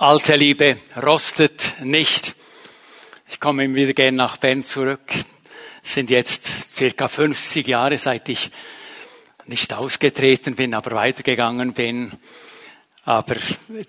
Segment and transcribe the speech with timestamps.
[0.00, 2.34] Alte Liebe rostet nicht.
[3.28, 5.12] Ich komme immer wieder gerne nach Bern zurück.
[5.84, 8.50] Es sind jetzt circa 50 Jahre, seit ich
[9.44, 12.12] nicht ausgetreten bin, aber weitergegangen bin.
[13.04, 13.36] Aber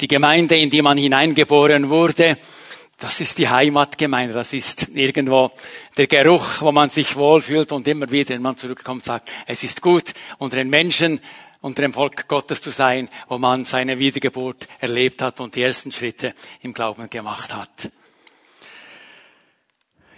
[0.01, 2.37] die Gemeinde, in die man hineingeboren wurde,
[2.99, 4.33] das ist die Heimatgemeinde.
[4.33, 5.49] Das ist irgendwo
[5.95, 9.81] der Geruch, wo man sich wohlfühlt und immer wieder, wenn man zurückkommt, sagt, es ist
[9.81, 11.21] gut, unter den Menschen
[11.61, 15.91] unter dem Volk Gottes zu sein, wo man seine Wiedergeburt erlebt hat und die ersten
[15.91, 17.91] Schritte im Glauben gemacht hat.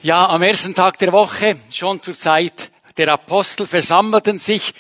[0.02, 4.74] Ja, am ersten Tag der Woche, schon zur Zeit der Apostel, versammelten sich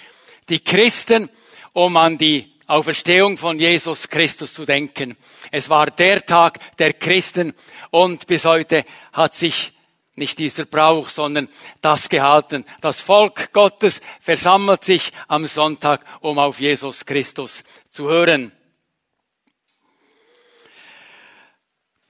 [0.49, 1.29] die Christen,
[1.73, 5.17] um an die Auferstehung von Jesus Christus zu denken.
[5.51, 7.53] Es war der Tag der Christen
[7.91, 9.73] und bis heute hat sich
[10.15, 11.49] nicht dieser Brauch, sondern
[11.81, 12.65] das gehalten.
[12.81, 18.51] Das Volk Gottes versammelt sich am Sonntag, um auf Jesus Christus zu hören.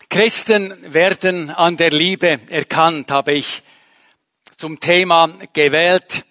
[0.09, 3.63] Christen werden an der Liebe erkannt, habe ich
[4.57, 6.23] zum Thema gewählt.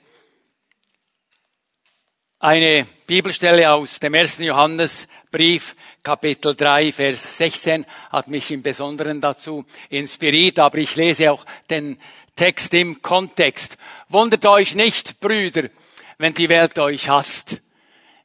[2.39, 9.65] Eine Bibelstelle aus dem ersten Johannesbrief, Kapitel 3, Vers 16 hat mich im Besonderen dazu
[9.89, 11.97] inspiriert, aber ich lese auch den
[12.35, 13.79] Text im Kontext.
[14.09, 15.69] Wundert euch nicht, Brüder,
[16.19, 17.63] wenn die Welt euch hasst.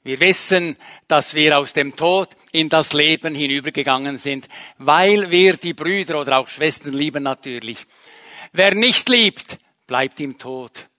[0.01, 0.75] Wir wissen,
[1.07, 4.47] dass wir aus dem Tod in das Leben hinübergegangen sind,
[4.79, 7.85] weil wir die Brüder oder auch Schwestern lieben natürlich.
[8.53, 10.89] Wer nicht liebt, bleibt im Tod.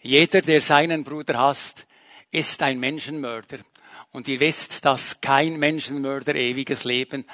[0.00, 1.86] Jeder, der seinen Bruder hasst,
[2.32, 3.58] ist ein Menschenmörder.
[4.12, 7.24] Und ihr wisst, dass kein Menschenmörder ewiges Leben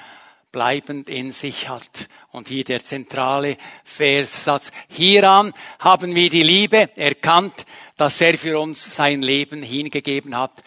[0.51, 2.07] bleibend in sich hat.
[2.31, 4.71] Und hier der zentrale Verssatz.
[4.87, 7.65] Hieran haben wir die Liebe erkannt,
[7.97, 10.63] dass er für uns sein Leben hingegeben hat.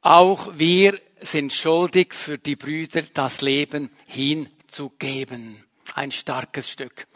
[0.00, 5.64] Auch wir sind schuldig für die Brüder das Leben hinzugeben.
[5.94, 7.06] Ein starkes Stück.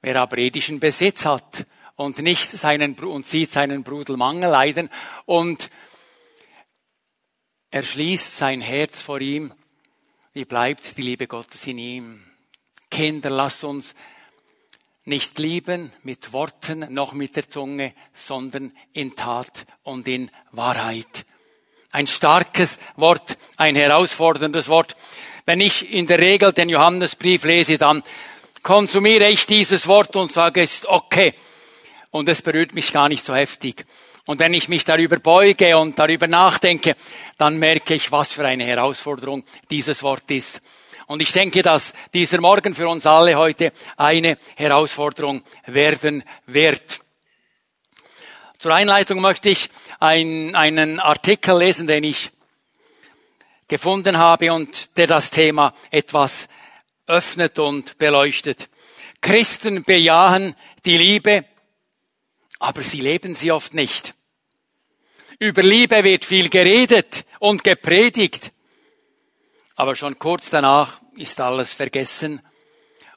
[0.00, 4.90] Wer aber edischen Besitz hat und nicht seinen, und sieht seinen Bruder Mangel leiden
[5.26, 5.70] und
[7.72, 9.50] er schließt sein Herz vor ihm.
[10.34, 12.22] Wie bleibt die Liebe Gottes in ihm?
[12.90, 13.94] Kinder, lasst uns
[15.06, 21.24] nicht lieben mit Worten noch mit der Zunge, sondern in Tat und in Wahrheit.
[21.92, 24.94] Ein starkes Wort, ein herausforderndes Wort.
[25.46, 28.02] Wenn ich in der Regel den Johannesbrief lese, dann
[28.62, 31.32] konsumiere ich dieses Wort und sage, es ist okay.
[32.10, 33.86] Und es berührt mich gar nicht so heftig.
[34.26, 36.94] Und wenn ich mich darüber beuge und darüber nachdenke,
[37.38, 40.62] dann merke ich, was für eine Herausforderung dieses Wort ist.
[41.08, 47.00] Und ich denke, dass dieser Morgen für uns alle heute eine Herausforderung werden wird.
[48.58, 49.68] Zur Einleitung möchte ich
[49.98, 52.30] ein, einen Artikel lesen, den ich
[53.66, 56.48] gefunden habe und der das Thema etwas
[57.08, 58.68] öffnet und beleuchtet.
[59.20, 61.44] Christen bejahen die Liebe
[62.62, 64.14] aber sie leben sie oft nicht.
[65.40, 68.52] Über Liebe wird viel geredet und gepredigt,
[69.74, 72.40] aber schon kurz danach ist alles vergessen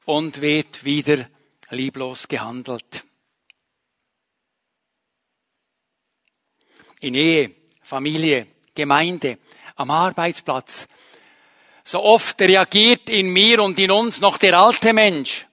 [0.05, 1.29] und wird wieder
[1.69, 3.05] lieblos gehandelt.
[7.01, 9.37] In Ehe, Familie, Gemeinde,
[9.75, 10.87] am Arbeitsplatz.
[11.83, 15.44] So oft reagiert in mir und in uns noch der alte Mensch.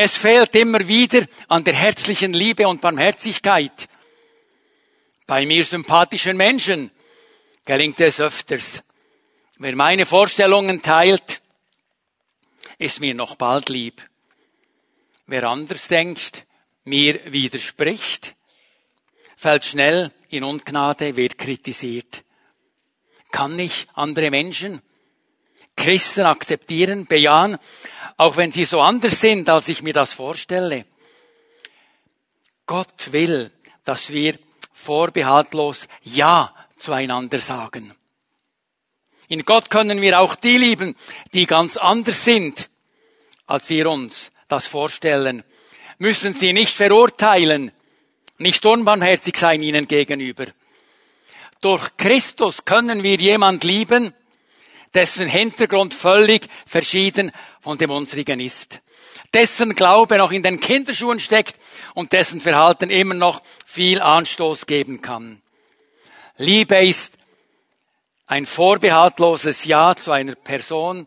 [0.00, 3.88] Es fehlt immer wieder an der herzlichen Liebe und Barmherzigkeit.
[5.26, 6.92] Bei mir sympathischen Menschen
[7.64, 8.84] gelingt es öfters.
[9.58, 11.42] Wer meine Vorstellungen teilt,
[12.78, 14.08] ist mir noch bald lieb.
[15.26, 16.46] Wer anders denkt,
[16.84, 18.36] mir widerspricht,
[19.36, 22.22] fällt schnell in Ungnade, wird kritisiert.
[23.32, 24.80] Kann ich andere Menschen,
[25.78, 27.56] Christen akzeptieren, bejahen,
[28.16, 30.84] auch wenn sie so anders sind, als ich mir das vorstelle.
[32.66, 33.50] Gott will,
[33.84, 34.38] dass wir
[34.72, 37.94] vorbehaltlos Ja zueinander sagen.
[39.28, 40.96] In Gott können wir auch die lieben,
[41.32, 42.68] die ganz anders sind,
[43.46, 45.44] als wir uns das vorstellen.
[45.98, 47.70] Müssen sie nicht verurteilen,
[48.38, 50.46] nicht unbarmherzig sein ihnen gegenüber.
[51.60, 54.14] Durch Christus können wir jemand lieben,
[54.94, 58.80] dessen Hintergrund völlig verschieden von dem unsrigen ist.
[59.34, 61.56] Dessen Glaube noch in den Kinderschuhen steckt
[61.94, 65.42] und dessen Verhalten immer noch viel Anstoß geben kann.
[66.38, 67.18] Liebe ist
[68.26, 71.06] ein vorbehaltloses Ja zu einer Person,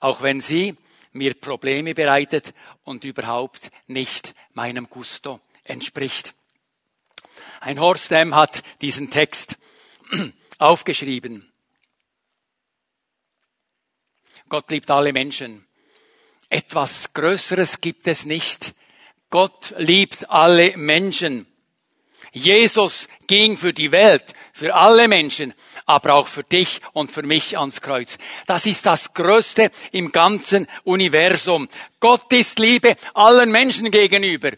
[0.00, 0.76] auch wenn sie
[1.12, 2.54] mir Probleme bereitet
[2.84, 6.34] und überhaupt nicht meinem Gusto entspricht.
[7.60, 8.34] Ein Horst M.
[8.34, 9.58] hat diesen Text
[10.58, 11.49] aufgeschrieben.
[14.50, 15.64] Gott liebt alle Menschen.
[16.48, 18.74] Etwas Größeres gibt es nicht.
[19.30, 21.46] Gott liebt alle Menschen.
[22.32, 25.54] Jesus ging für die Welt, für alle Menschen,
[25.86, 28.18] aber auch für dich und für mich ans Kreuz.
[28.46, 31.68] Das ist das Größte im ganzen Universum.
[32.00, 34.50] Gott ist Liebe allen Menschen gegenüber.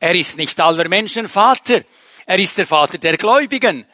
[0.00, 1.82] Er ist nicht aller Menschen Vater.
[2.24, 3.84] Er ist der Vater der Gläubigen.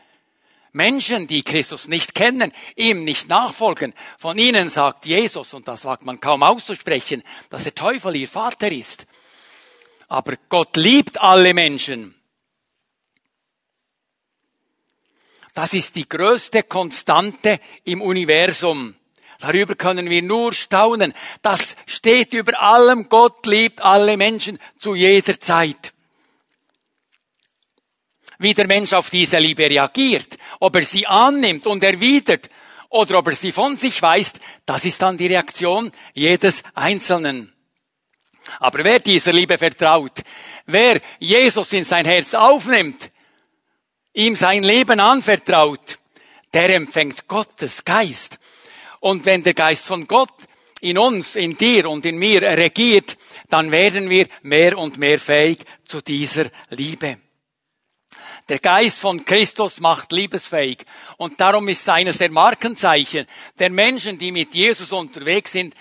[0.72, 6.04] Menschen, die Christus nicht kennen, ihm nicht nachfolgen, von ihnen sagt Jesus, und das wagt
[6.04, 9.06] man kaum auszusprechen, dass der Teufel ihr Vater ist.
[10.08, 12.14] Aber Gott liebt alle Menschen.
[15.54, 18.94] Das ist die größte Konstante im Universum.
[19.38, 21.12] Darüber können wir nur staunen.
[21.42, 23.08] Das steht über allem.
[23.08, 25.91] Gott liebt alle Menschen zu jeder Zeit.
[28.42, 32.50] Wie der Mensch auf diese Liebe reagiert, ob er sie annimmt und erwidert
[32.88, 37.52] oder ob er sie von sich weist, das ist dann die Reaktion jedes Einzelnen.
[38.58, 40.22] Aber wer dieser Liebe vertraut,
[40.66, 43.12] wer Jesus in sein Herz aufnimmt,
[44.12, 45.98] ihm sein Leben anvertraut,
[46.52, 48.40] der empfängt Gottes Geist.
[48.98, 50.34] Und wenn der Geist von Gott
[50.80, 53.16] in uns, in dir und in mir regiert,
[53.50, 57.18] dann werden wir mehr und mehr fähig zu dieser Liebe.
[58.48, 60.84] Der Geist von Christus macht liebesfähig.
[61.16, 63.26] Und darum ist eines der Markenzeichen
[63.58, 65.74] der Menschen, die mit Jesus unterwegs sind,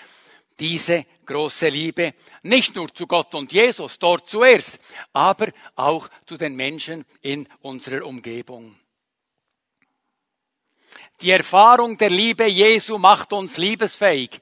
[0.58, 4.78] diese große Liebe, nicht nur zu Gott und Jesus, dort zuerst,
[5.12, 8.76] aber auch zu den Menschen in unserer Umgebung.
[11.20, 14.40] Die Erfahrung der Liebe Jesu macht uns liebesfähig,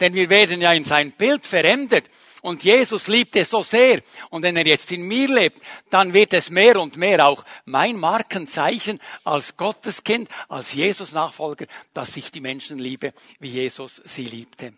[0.00, 2.04] denn wir werden ja in sein Bild verändert.
[2.46, 4.04] Und Jesus liebt es so sehr.
[4.30, 5.60] Und wenn er jetzt in mir lebt,
[5.90, 12.30] dann wird es mehr und mehr auch mein Markenzeichen als Gotteskind, als Jesus-Nachfolger, dass ich
[12.30, 14.74] die Menschen liebe, wie Jesus sie liebte.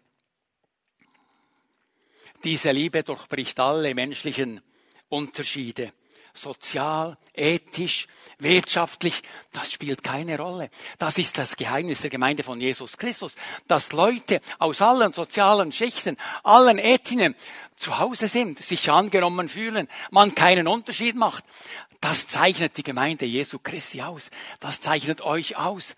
[2.43, 4.63] Diese Liebe durchbricht alle menschlichen
[5.11, 5.93] Unterschiede.
[6.35, 8.07] Sozial, ethisch,
[8.39, 9.23] wirtschaftlich,
[9.53, 10.71] das spielt keine Rolle.
[10.99, 13.35] Das ist das Geheimnis der Gemeinde von Jesus Christus,
[13.67, 17.35] dass Leute aus allen sozialen Schichten, allen Ethnien
[17.77, 21.45] zu Hause sind, sich angenommen fühlen, man keinen Unterschied macht.
[22.01, 24.31] Das zeichnet die Gemeinde Jesu Christi aus.
[24.61, 25.97] Das zeichnet euch aus.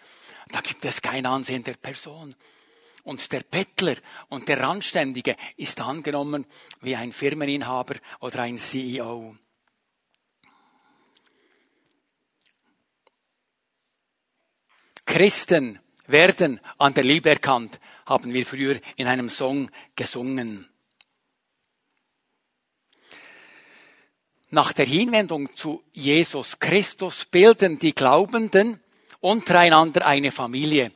[0.48, 2.34] Da gibt es kein Ansehen der Person.
[3.02, 3.96] Und der Bettler
[4.28, 6.46] und der Randständige ist angenommen
[6.80, 9.36] wie ein Firmeninhaber oder ein CEO.
[15.20, 20.66] Christen werden an der Liebe erkannt, haben wir früher in einem Song gesungen.
[24.48, 28.80] Nach der Hinwendung zu Jesus Christus bilden die Glaubenden
[29.20, 30.90] untereinander eine Familie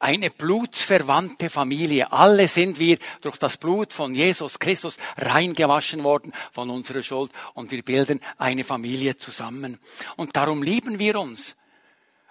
[0.00, 2.10] eine blutsverwandte Familie.
[2.10, 7.70] Alle sind wir durch das Blut von Jesus Christus reingewaschen worden von unserer Schuld und
[7.70, 9.78] wir bilden eine Familie zusammen.
[10.16, 11.54] Und darum lieben wir uns.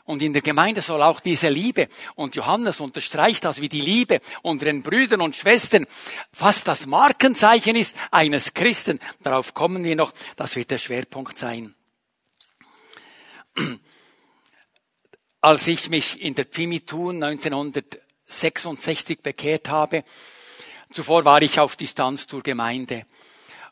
[0.05, 4.21] Und in der Gemeinde soll auch diese Liebe, und Johannes unterstreicht das, wie die Liebe
[4.41, 5.85] unter den Brüdern und Schwestern
[6.33, 8.99] fast das Markenzeichen ist eines Christen.
[9.21, 11.75] Darauf kommen wir noch, das wird der Schwerpunkt sein
[15.41, 20.03] als ich mich in der Pfimitun 1966 bekehrt habe.
[20.93, 23.05] Zuvor war ich auf Distanz zur Gemeinde.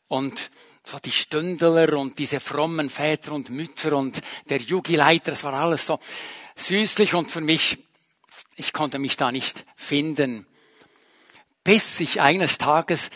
[0.07, 0.49] Und
[0.89, 5.85] so die Stündler und diese frommen Väter und Mütter und der Jugileiter, das war alles
[5.85, 5.99] so
[6.55, 7.77] süßlich und für mich,
[8.55, 10.47] ich konnte mich da nicht finden.
[11.63, 13.11] Bis ich eines Tages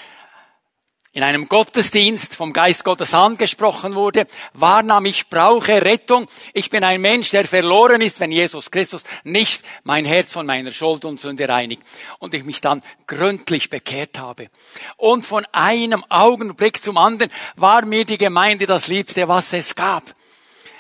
[1.13, 6.27] in einem Gottesdienst vom Geist Gottes angesprochen wurde, wahrnahm ich brauche Rettung.
[6.53, 10.71] Ich bin ein Mensch, der verloren ist, wenn Jesus Christus nicht mein Herz von meiner
[10.71, 11.83] Schuld und Sünde reinigt.
[12.17, 14.49] Und ich mich dann gründlich bekehrt habe.
[14.97, 20.03] Und von einem Augenblick zum anderen war mir die Gemeinde das Liebste, was es gab.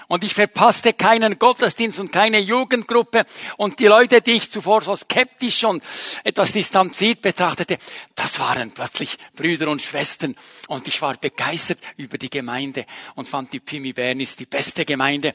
[0.07, 3.25] Und ich verpasste keinen Gottesdienst und keine Jugendgruppe.
[3.57, 5.83] Und die Leute, die ich zuvor so skeptisch und
[6.23, 7.77] etwas distanziert betrachtete,
[8.15, 10.35] das waren plötzlich Brüder und Schwestern.
[10.67, 15.33] Und ich war begeistert über die Gemeinde und fand die Pimi Bernis die beste Gemeinde.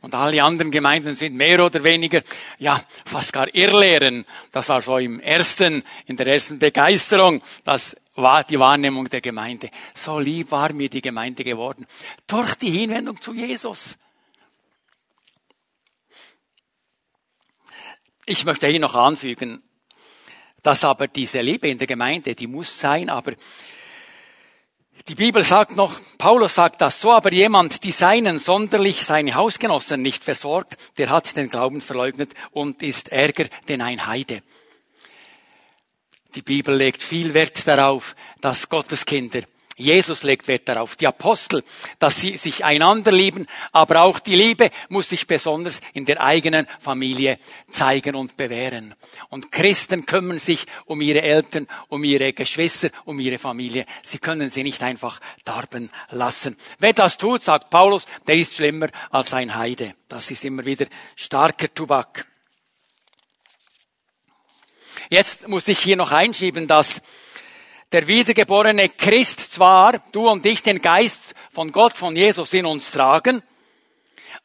[0.00, 2.22] Und alle anderen Gemeinden sind mehr oder weniger,
[2.58, 4.24] ja, fast gar Irrlehren.
[4.52, 9.70] Das war so im ersten, in der ersten Begeisterung, das war die Wahrnehmung der Gemeinde.
[9.94, 11.86] So lieb war mir die Gemeinde geworden.
[12.26, 13.96] Durch die Hinwendung zu Jesus.
[18.30, 19.62] Ich möchte hier noch anfügen,
[20.62, 23.32] dass aber diese Liebe in der Gemeinde, die muss sein, aber
[25.08, 30.02] die Bibel sagt noch, Paulus sagt das, so aber jemand, die seinen sonderlich seine Hausgenossen
[30.02, 34.42] nicht versorgt, der hat den Glauben verleugnet und ist ärger denn ein Heide.
[36.34, 39.40] Die Bibel legt viel Wert darauf, dass Gotteskinder
[39.78, 41.62] Jesus legt Wert darauf, die Apostel,
[42.00, 46.66] dass sie sich einander lieben, aber auch die Liebe muss sich besonders in der eigenen
[46.80, 47.38] Familie
[47.70, 48.96] zeigen und bewähren.
[49.28, 53.86] Und Christen kümmern sich um ihre Eltern, um ihre Geschwister, um ihre Familie.
[54.02, 56.56] Sie können sie nicht einfach darben lassen.
[56.80, 59.94] Wer das tut, sagt Paulus, der ist schlimmer als ein Heide.
[60.08, 62.26] Das ist immer wieder starker Tubak.
[65.08, 67.00] Jetzt muss ich hier noch einschieben, dass
[67.92, 72.90] der wiedergeborene Christ zwar, du und ich, den Geist von Gott, von Jesus in uns
[72.90, 73.42] tragen,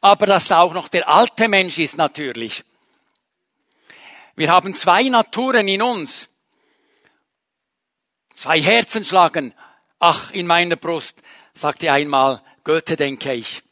[0.00, 2.64] aber dass auch noch der alte Mensch ist natürlich.
[4.36, 6.28] Wir haben zwei Naturen in uns.
[8.34, 9.54] Zwei Herzen schlagen.
[10.00, 11.22] Ach, in meiner Brust,
[11.54, 13.62] sagte einmal Goethe, denke ich.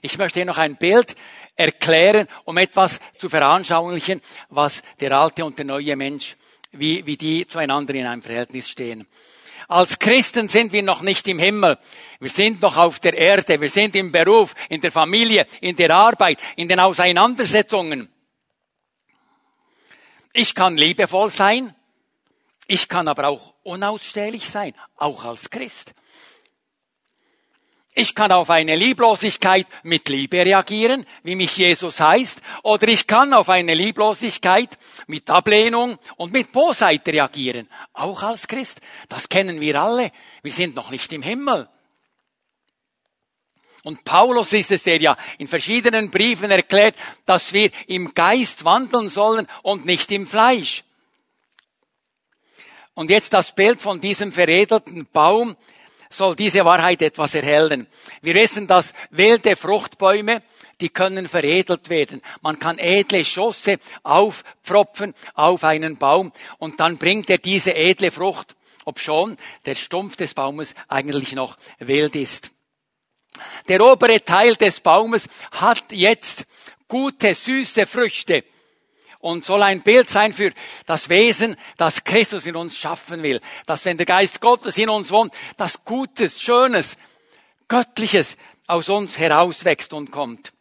[0.00, 1.16] Ich möchte hier noch ein Bild
[1.56, 6.36] erklären, um etwas zu veranschaulichen, was der alte und der neue Mensch
[6.72, 9.06] wie, wie die zueinander in einem Verhältnis stehen.
[9.68, 11.78] Als Christen sind wir noch nicht im Himmel.
[12.18, 13.60] Wir sind noch auf der Erde.
[13.60, 18.08] Wir sind im Beruf, in der Familie, in der Arbeit, in den Auseinandersetzungen.
[20.32, 21.74] Ich kann liebevoll sein.
[22.66, 25.94] Ich kann aber auch unausstehlich sein, auch als Christ.
[28.00, 33.34] Ich kann auf eine Lieblosigkeit mit Liebe reagieren, wie mich Jesus heißt, oder ich kann
[33.34, 38.80] auf eine Lieblosigkeit mit Ablehnung und mit Bosheit reagieren, auch als Christ.
[39.10, 40.12] Das kennen wir alle.
[40.42, 41.68] Wir sind noch nicht im Himmel.
[43.82, 49.10] Und Paulus ist es, der ja in verschiedenen Briefen erklärt, dass wir im Geist wandeln
[49.10, 50.84] sollen und nicht im Fleisch.
[52.94, 55.54] Und jetzt das Bild von diesem veredelten Baum,
[56.10, 57.86] soll diese Wahrheit etwas erhellen.
[58.20, 60.42] Wir wissen, dass wilde Fruchtbäume,
[60.80, 62.20] die können veredelt werden.
[62.42, 68.56] Man kann edle Schosse aufpfropfen auf einen Baum und dann bringt er diese edle Frucht,
[68.84, 69.36] obschon
[69.66, 72.50] der Stumpf des Baumes eigentlich noch wild ist.
[73.68, 76.46] Der obere Teil des Baumes hat jetzt
[76.88, 78.44] gute, süße Früchte
[79.20, 80.52] und soll ein Bild sein für
[80.86, 83.40] das Wesen, das Christus in uns schaffen will.
[83.66, 86.96] Dass wenn der Geist Gottes in uns wohnt, das Gutes, Schönes,
[87.68, 88.36] Göttliches
[88.66, 90.52] aus uns herauswächst und kommt.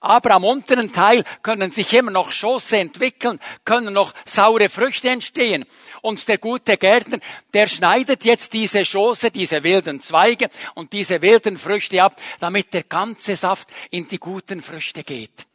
[0.00, 5.64] Aber am unteren Teil können sich immer noch Schosse entwickeln, können noch saure Früchte entstehen.
[6.02, 7.18] Und der gute Gärtner,
[7.52, 12.84] der schneidet jetzt diese Schosse, diese wilden Zweige und diese wilden Früchte ab, damit der
[12.84, 15.46] ganze Saft in die guten Früchte geht.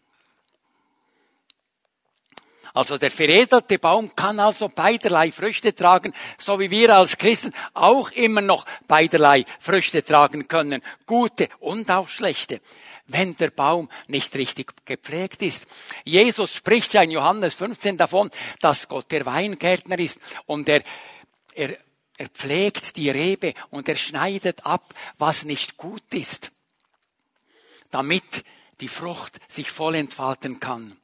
[2.73, 8.11] Also der veredelte Baum kann also beiderlei Früchte tragen, so wie wir als Christen auch
[8.11, 12.61] immer noch beiderlei Früchte tragen können, gute und auch schlechte
[13.11, 15.65] wenn der Baum nicht richtig gepflegt ist.
[16.05, 20.83] Jesus spricht ja in Johannes 15 davon, dass Gott der Weingärtner ist und er,
[21.53, 21.77] er,
[22.17, 26.51] er pflegt die Rebe und er schneidet ab, was nicht gut ist,
[27.89, 28.45] damit
[28.79, 31.00] die Frucht sich voll entfalten kann.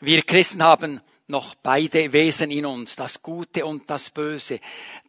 [0.00, 4.60] Wir Christen haben noch beide Wesen in uns, das Gute und das Böse,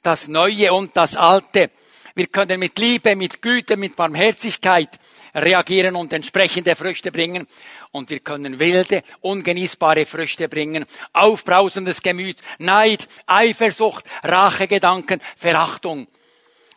[0.01, 1.69] das Neue und das Alte.
[2.15, 4.99] Wir können mit Liebe, mit Güte, mit Barmherzigkeit
[5.35, 7.47] reagieren und entsprechende Früchte bringen.
[7.91, 16.07] Und wir können wilde, ungenießbare Früchte bringen, aufbrausendes Gemüt, Neid, Eifersucht, Rachegedanken, Verachtung.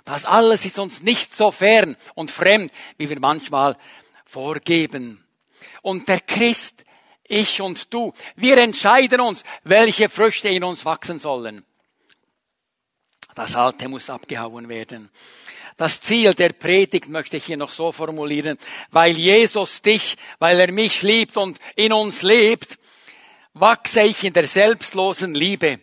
[0.04, 3.78] Das alles ist uns nicht so fern und fremd, wie wir manchmal
[4.26, 5.24] vorgeben.
[5.80, 6.84] Und der Christ
[7.32, 8.12] ich und du.
[8.36, 11.64] Wir entscheiden uns, welche Früchte in uns wachsen sollen.
[13.34, 15.10] Das Alte muss abgehauen werden.
[15.78, 18.58] Das Ziel der Predigt möchte ich hier noch so formulieren,
[18.90, 22.78] weil Jesus dich, weil er mich liebt und in uns lebt,
[23.54, 25.80] wachse ich in der selbstlosen Liebe.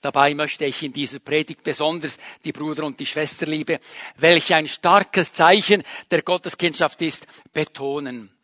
[0.00, 3.80] Dabei möchte ich in dieser Predigt besonders die Bruder- und die Schwesterliebe,
[4.16, 8.37] welche ein starkes Zeichen der Gotteskindschaft ist, betonen.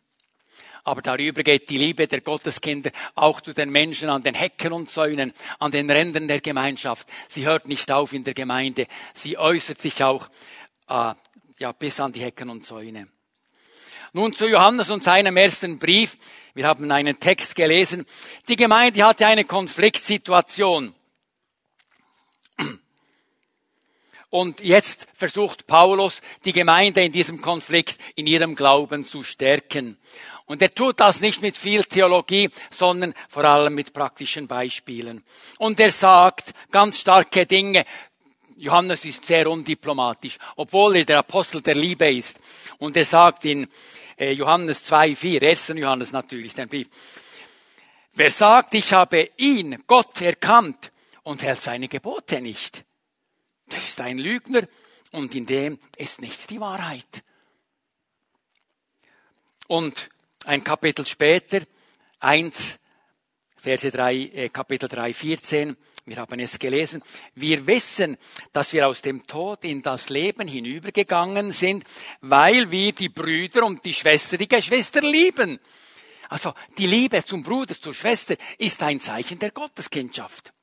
[0.85, 4.89] Aber darüber geht die Liebe der Gotteskinder auch zu den Menschen an den Hecken und
[4.89, 7.07] Zäunen, an den Rändern der Gemeinschaft.
[7.27, 8.85] Sie hört nicht auf in der Gemeinde.
[9.15, 10.27] Sie äußert sich auch
[10.87, 11.13] äh,
[11.57, 13.07] ja, bis an die Hecken und Zäune.
[14.13, 16.17] Nun zu Johannes und seinem ersten Brief.
[16.53, 18.05] Wir haben einen Text gelesen.
[18.47, 20.93] Die Gemeinde hatte eine Konfliktsituation.
[24.35, 29.97] Und jetzt versucht Paulus, die Gemeinde in diesem Konflikt in ihrem Glauben zu stärken.
[30.45, 35.23] Und er tut das nicht mit viel Theologie, sondern vor allem mit praktischen Beispielen.
[35.57, 37.85] Und er sagt ganz starke Dinge.
[38.57, 42.37] Johannes ist sehr undiplomatisch, obwohl er der Apostel der Liebe ist.
[42.77, 43.69] Und er sagt in
[44.17, 45.73] äh, Johannes 2, 4, 1.
[45.77, 46.89] Johannes natürlich, den Brief,
[48.15, 50.91] Wer sagt, ich habe ihn, Gott, erkannt
[51.23, 52.83] und hält seine Gebote nicht,
[53.71, 54.67] der ist ein Lügner
[55.11, 57.23] und in dem ist nicht die Wahrheit.
[59.67, 60.09] Und
[60.45, 61.61] ein Kapitel später,
[62.19, 62.79] 1,
[63.57, 67.01] Verse 3, äh, Kapitel 3, 14, wir haben es gelesen.
[67.33, 68.17] Wir wissen,
[68.53, 71.83] dass wir aus dem Tod in das Leben hinübergegangen sind,
[72.21, 75.59] weil wir die Brüder und die Schwester, die Geschwister lieben.
[76.29, 80.53] Also die Liebe zum Bruder, zur Schwester ist ein Zeichen der Gotteskindschaft.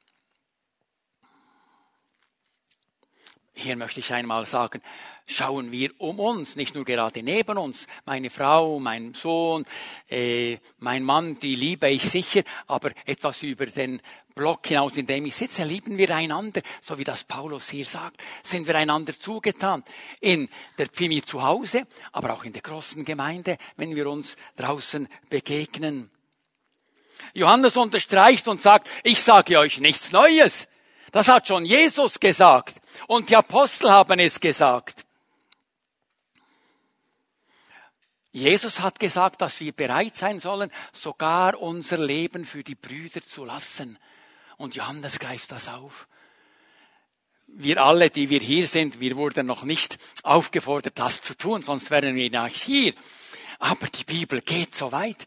[3.63, 4.83] Hier möchte ich einmal sagen,
[5.25, 7.87] schauen wir um uns, nicht nur gerade neben uns.
[8.05, 9.65] Meine Frau, mein Sohn,
[10.11, 14.03] äh, mein Mann, die liebe ich sicher, aber etwas über den
[14.35, 18.21] Block hinaus, in dem ich sitze, lieben wir einander, so wie das Paulus hier sagt,
[18.43, 19.85] sind wir einander zugetan.
[20.19, 25.07] In der Pfimi zu Hause, aber auch in der großen Gemeinde, wenn wir uns draußen
[25.31, 26.11] begegnen.
[27.33, 30.67] Johannes unterstreicht und sagt, ich sage euch nichts Neues.
[31.13, 35.05] Das hat schon Jesus gesagt und die Apostel haben es gesagt.
[38.33, 43.45] Jesus hat gesagt, dass wir bereit sein sollen, sogar unser Leben für die Brüder zu
[43.45, 43.99] lassen.
[44.57, 46.09] Und Johannes greift das auf.
[47.47, 51.91] Wir alle, die wir hier sind, wir wurden noch nicht aufgefordert, das zu tun, sonst
[51.91, 52.95] wären wir nicht hier.
[53.59, 55.27] Aber die Bibel geht so weit,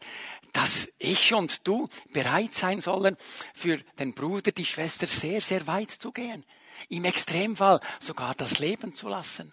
[0.52, 3.16] dass ich und du bereit sein sollen,
[3.54, 6.44] für den Bruder, die Schwester sehr, sehr weit zu gehen.
[6.88, 9.52] Im Extremfall sogar das Leben zu lassen.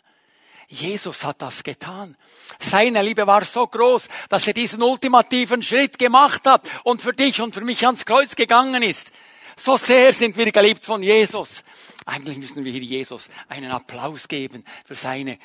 [0.67, 2.17] Jesus hat das getan.
[2.59, 7.41] Seine Liebe war so groß, dass er diesen ultimativen Schritt gemacht hat und für dich
[7.41, 9.11] und für mich ans Kreuz gegangen ist.
[9.55, 11.63] So sehr sind wir geliebt von Jesus.
[12.05, 15.37] Eigentlich müssen wir hier Jesus einen Applaus geben für seine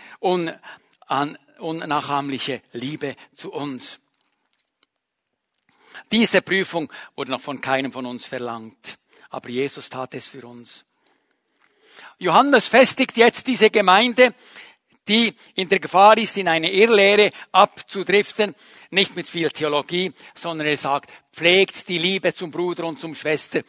[1.59, 4.01] unnachahmliche Liebe zu uns.
[6.11, 8.99] Diese Prüfung wurde noch von keinem von uns verlangt,
[9.31, 10.85] aber Jesus tat es für uns.
[12.19, 14.35] Johannes festigt jetzt diese Gemeinde,
[15.09, 18.55] die in der Gefahr ist, in eine Irrlehre abzudriften,
[18.91, 23.63] nicht mit viel Theologie, sondern er sagt, pflegt die Liebe zum Bruder und zum Schwester,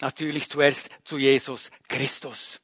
[0.00, 2.60] natürlich zuerst zu Jesus Christus.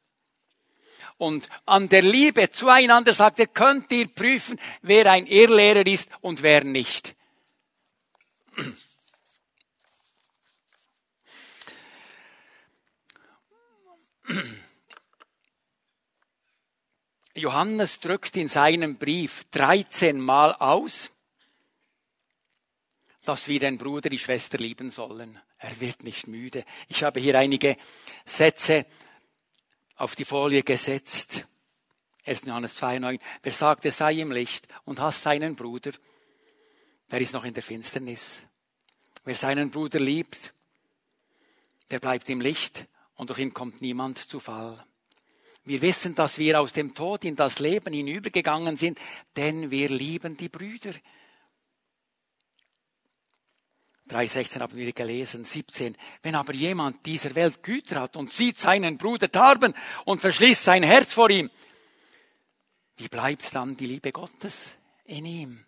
[1.18, 6.42] Und an der Liebe zueinander sagt er, könnt ihr prüfen, wer ein Irrlehrer ist und
[6.42, 7.14] wer nicht.
[17.34, 21.10] Johannes drückt in seinem Brief 13 Mal aus,
[23.24, 25.40] dass wir den Bruder, die Schwester lieben sollen.
[25.58, 26.64] Er wird nicht müde.
[26.88, 27.76] Ich habe hier einige
[28.24, 28.84] Sätze
[29.96, 31.46] auf die Folie gesetzt.
[32.24, 32.44] 1.
[32.44, 33.20] Johannes 2,9.
[33.42, 35.92] Wer sagt, er sei im Licht und hasst seinen Bruder,
[37.10, 38.42] der ist noch in der Finsternis.
[39.24, 40.52] Wer seinen Bruder liebt,
[41.90, 44.84] der bleibt im Licht und durch ihn kommt niemand zu Fall.
[45.64, 48.98] Wir wissen, dass wir aus dem Tod in das Leben hinübergegangen sind,
[49.36, 50.92] denn wir lieben die Brüder.
[54.08, 55.96] 3,16 haben wir gelesen, 17.
[56.22, 60.82] Wenn aber jemand dieser Welt Güter hat und sieht seinen Bruder darben und verschließt sein
[60.82, 61.50] Herz vor ihm,
[62.96, 65.64] wie bleibt dann die Liebe Gottes in ihm?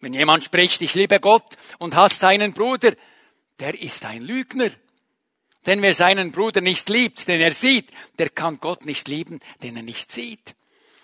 [0.00, 2.94] Wenn jemand spricht, ich liebe Gott und hasst seinen Bruder,
[3.58, 4.70] der ist ein Lügner.
[5.66, 9.76] Denn wer seinen Bruder nicht liebt, den er sieht, der kann Gott nicht lieben, den
[9.76, 10.54] er nicht sieht.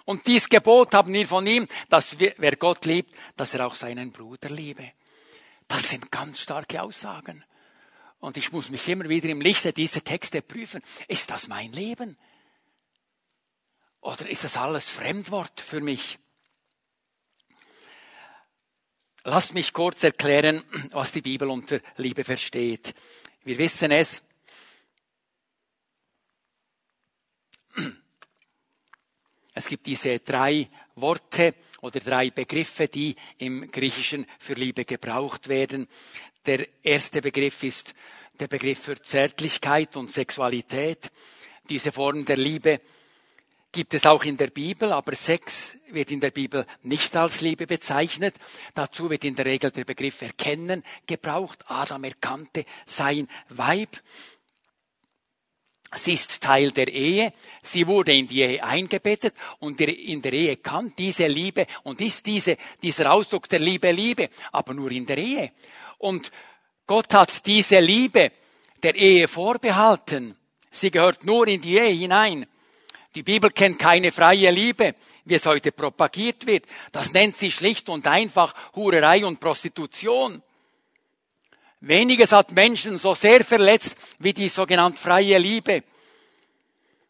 [0.05, 4.13] Und dies Gebot haben wir von ihm, dass wer Gott liebt, dass er auch seinen
[4.13, 4.93] Bruder liebe.
[5.69, 7.45] Das sind ganz starke Aussagen.
[8.21, 10.83] Und ich muss mich immer wieder im Lichte dieser Texte prüfen.
[11.09, 12.17] Ist das mein Leben?
[14.01, 16.19] Oder ist das alles Fremdwort für mich?
[19.25, 22.95] Lasst mich kurz erklären, was die Bibel unter Liebe versteht.
[23.45, 24.23] Wir wissen es,
[29.63, 35.87] Es gibt diese drei Worte oder drei Begriffe, die im Griechischen für Liebe gebraucht werden.
[36.45, 37.95] Der erste Begriff ist
[38.41, 41.13] der Begriff für Zärtlichkeit und Sexualität.
[41.71, 42.81] Diese Form der Liebe
[43.71, 47.69] gibt es auch in der Bibel, aber Sex wird in der Bibel nicht als Liebe
[47.69, 48.35] bezeichnet.
[48.75, 51.65] Dazu wird in der Regel der Begriff Erkennen gebraucht.
[51.69, 54.03] Adam erkannte sein Weib.
[55.95, 57.33] Sie ist Teil der Ehe.
[57.63, 62.25] Sie wurde in die Ehe eingebettet und in der Ehe kann diese Liebe und ist
[62.25, 65.53] diese, dieser Ausdruck der Liebe Liebe, aber nur in der Ehe.
[65.99, 66.33] Und
[66.87, 68.33] Gott hat diese Liebe
[68.83, 70.37] der Ehe vorbehalten.
[70.71, 72.47] Sie gehört nur in die Ehe hinein.
[73.15, 74.95] Die Bibel kennt keine freie Liebe,
[75.27, 76.65] wie es heute propagiert wird.
[76.91, 80.43] Das nennt sie schlicht und einfach Hurerei und Prostitution.
[81.85, 85.83] Weniges hat Menschen so sehr verletzt wie die sogenannte freie Liebe.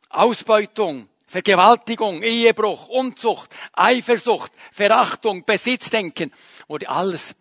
[0.08, 6.32] Ausbeutung, Vergewaltigung, Ehebruch, Unzucht, Eifersucht, Verachtung, Besitzdenken
[6.68, 7.35] wurde alles,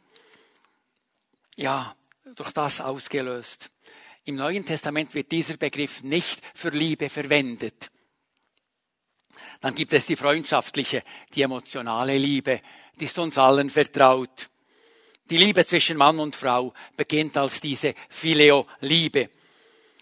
[1.55, 1.95] ja,
[2.35, 3.69] durch das ausgelöst.
[4.25, 7.91] Im Neuen Testament wird dieser Begriff nicht für Liebe verwendet.
[9.61, 11.01] Dann gibt es die freundschaftliche,
[11.33, 12.59] die emotionale Liebe,
[12.99, 14.50] die ist uns allen vertraut.
[15.31, 19.29] Die Liebe zwischen Mann und Frau beginnt als diese Phileo-Liebe.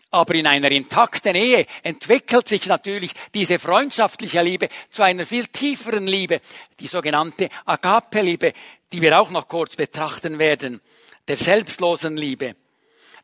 [0.10, 6.08] Aber in einer intakten Ehe entwickelt sich natürlich diese freundschaftliche Liebe zu einer viel tieferen
[6.08, 6.42] Liebe,
[6.80, 8.54] die sogenannte Agape-Liebe,
[8.92, 10.82] die wir auch noch kurz betrachten werden,
[11.28, 12.56] der selbstlosen Liebe.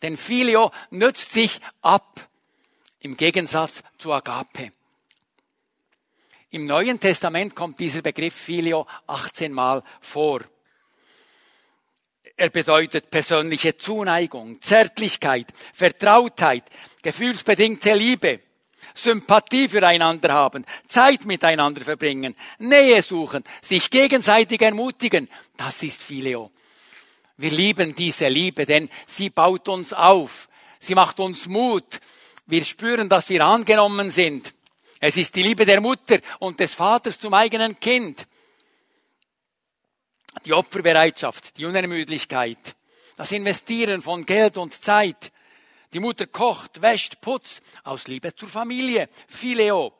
[0.03, 2.29] Denn Filio nützt sich ab,
[2.99, 4.73] im Gegensatz zu Agape.
[6.51, 10.41] Im Neuen Testament kommt dieser Begriff Filio 18 Mal vor.
[12.38, 16.63] Er bedeutet persönliche Zuneigung, Zärtlichkeit, Vertrautheit,
[17.02, 18.41] gefühlsbedingte Liebe,
[18.93, 25.30] Sympathie füreinander haben, Zeit miteinander verbringen, Nähe suchen, sich gegenseitig ermutigen.
[25.56, 26.52] Das ist Phileo.
[27.38, 30.50] Wir lieben diese Liebe, denn sie baut uns auf.
[30.80, 32.00] Sie macht uns Mut.
[32.48, 34.54] Wir spüren, dass wir angenommen sind.
[35.00, 38.28] Es ist die Liebe der Mutter und des Vaters zum eigenen Kind
[40.43, 42.76] die Opferbereitschaft, die Unermüdlichkeit,
[43.15, 45.32] das Investieren von Geld und Zeit.
[45.93, 49.93] Die Mutter kocht, wäscht, putzt, aus Liebe zur Familie, Phileo.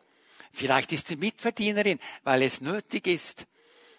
[0.52, 3.46] Vielleicht ist sie Mitverdienerin, weil es nötig ist.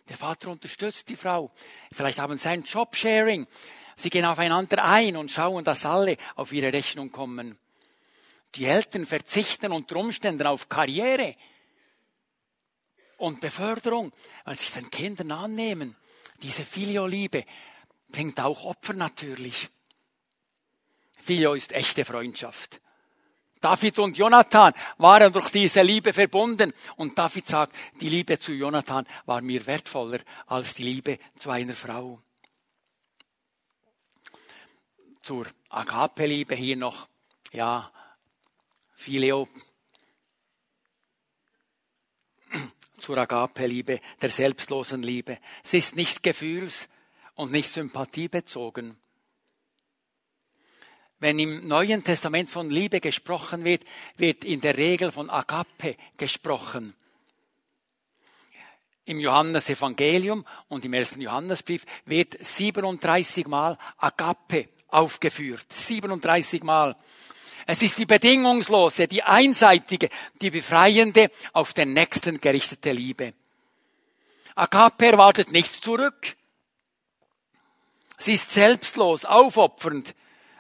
[0.09, 1.51] Der Vater unterstützt die Frau.
[1.93, 3.47] Vielleicht haben sie ein Jobsharing.
[3.97, 7.59] Sie gehen aufeinander ein und schauen, dass alle auf ihre Rechnung kommen.
[8.55, 11.35] Die Eltern verzichten unter Umständen auf Karriere
[13.17, 14.13] und Beförderung,
[14.45, 15.97] weil sie den Kindern annehmen.
[16.43, 17.45] Diese Filio-Liebe
[18.09, 19.69] bringt auch Opfer natürlich.
[21.17, 22.81] Filio ist echte Freundschaft.
[23.61, 29.07] David und Jonathan waren durch diese Liebe verbunden und David sagt, die Liebe zu Jonathan
[29.25, 32.21] war mir wertvoller als die Liebe zu einer Frau.
[35.23, 37.09] Zur Agape-Liebe hier noch,
[37.53, 37.91] ja,
[38.95, 39.49] Phileo
[43.01, 45.39] zur Agape-Liebe, der selbstlosen Liebe.
[45.63, 46.89] Sie ist nicht gefühls-
[47.35, 48.97] und nicht sympathiebezogen.
[51.19, 53.85] Wenn im Neuen Testament von Liebe gesprochen wird,
[54.17, 56.95] wird in der Regel von Agape gesprochen.
[59.07, 65.65] Im Johannesevangelium und im ersten Johannesbrief wird 37 Mal Agape aufgeführt.
[65.73, 66.97] 37 Mal.
[67.67, 70.09] Es ist die bedingungslose, die einseitige,
[70.41, 73.35] die befreiende, auf den Nächsten gerichtete Liebe.
[74.55, 76.37] Agape erwartet nichts zurück.
[78.19, 80.15] Sie ist selbstlos, aufopfernd,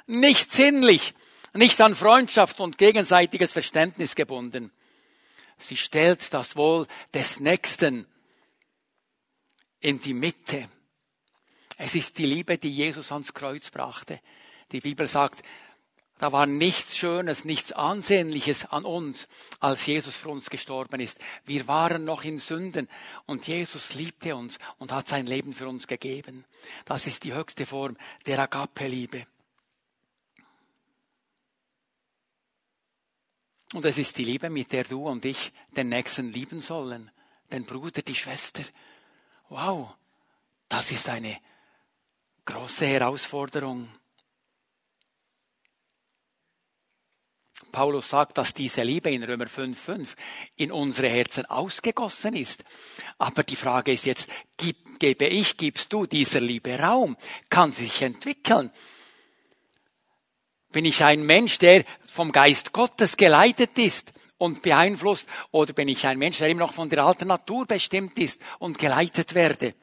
[0.06, 1.14] nicht sinnlich,
[1.54, 4.72] nicht an Freundschaft und gegenseitiges Verständnis gebunden.
[5.58, 8.06] Sie stellt das Wohl des Nächsten
[9.80, 10.68] in die Mitte.
[11.78, 14.20] Es ist die Liebe, die Jesus ans Kreuz brachte.
[14.72, 15.42] Die Bibel sagt,
[16.18, 19.28] da war nichts Schönes, nichts Ansehnliches an uns,
[19.60, 21.18] als Jesus für uns gestorben ist.
[21.44, 22.88] Wir waren noch in Sünden
[23.26, 26.44] und Jesus liebte uns und hat sein Leben für uns gegeben.
[26.86, 29.26] Das ist die höchste Form der Agape-Liebe.
[33.74, 37.10] Und es ist die Liebe, mit der du und ich den Nächsten lieben sollen,
[37.52, 38.62] den Bruder, die Schwester.
[39.50, 39.94] Wow,
[40.68, 41.38] das ist eine
[42.46, 43.88] große Herausforderung.
[47.76, 50.14] Paulus sagt, dass diese Liebe in Römer 5,5
[50.56, 52.64] in unsere Herzen ausgegossen ist.
[53.18, 54.30] Aber die Frage ist jetzt,
[54.98, 57.18] gebe ich, gibst du dieser Liebe Raum?
[57.50, 58.70] Kann sie sich entwickeln?
[60.72, 65.28] Bin ich ein Mensch, der vom Geist Gottes geleitet ist und beeinflusst?
[65.50, 68.78] Oder bin ich ein Mensch, der immer noch von der alten Natur bestimmt ist und
[68.78, 69.74] geleitet werde?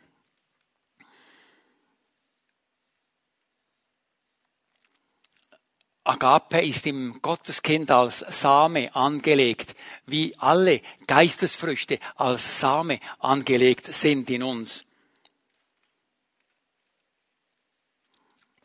[6.06, 9.74] Agape ist im Gotteskind als Same angelegt,
[10.06, 14.86] wie alle Geistesfrüchte als Same angelegt sind in uns.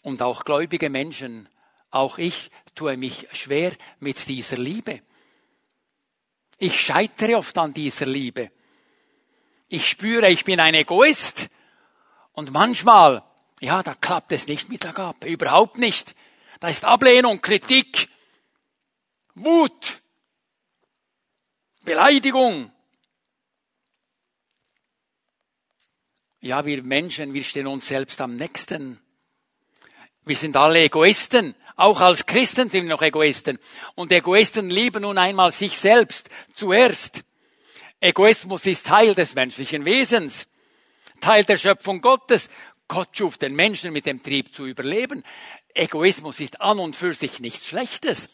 [0.02, 1.48] Und auch gläubige Menschen,
[1.90, 5.02] auch ich tue mich schwer mit dieser Liebe.
[6.58, 8.50] Ich scheitere oft an dieser Liebe.
[9.68, 11.48] Ich spüre, ich bin ein Egoist.
[12.32, 13.22] Und manchmal,
[13.60, 16.16] ja, da klappt es nicht mit Agape, überhaupt nicht.
[16.60, 18.08] Da ist Ablehnung, Kritik,
[19.34, 20.02] Wut,
[21.84, 22.72] Beleidigung.
[26.40, 29.00] Ja, wir Menschen, wir stehen uns selbst am nächsten.
[30.24, 31.54] Wir sind alle Egoisten.
[31.76, 33.58] Auch als Christen sind wir noch Egoisten.
[33.94, 37.24] Und Egoisten lieben nun einmal sich selbst zuerst.
[38.00, 40.46] Egoismus ist Teil des menschlichen Wesens,
[41.20, 42.48] Teil der Schöpfung Gottes.
[42.86, 45.24] Gott schuf den Menschen mit dem Trieb zu überleben.
[45.78, 48.28] Egoismus ist an und für sich nichts Schlechtes.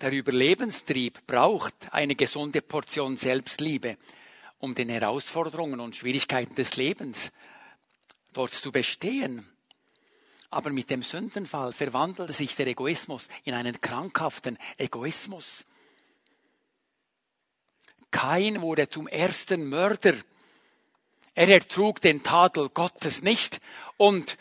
[0.00, 3.96] Der Überlebenstrieb braucht eine gesunde Portion Selbstliebe,
[4.58, 7.30] um den Herausforderungen und Schwierigkeiten des Lebens
[8.32, 9.48] dort zu bestehen.
[10.50, 15.64] Aber mit dem Sündenfall verwandelte sich der Egoismus in einen krankhaften Egoismus.
[18.10, 20.14] Kain wurde zum ersten Mörder.
[21.34, 23.60] Er ertrug den Tadel Gottes nicht
[23.96, 24.38] und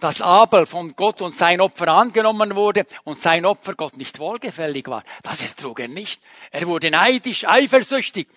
[0.00, 4.86] dass Abel von Gott und sein Opfer angenommen wurde und sein Opfer Gott nicht wohlgefällig
[4.88, 5.04] war.
[5.22, 6.22] Das ertrug er nicht.
[6.50, 8.28] Er wurde neidisch, eifersüchtig.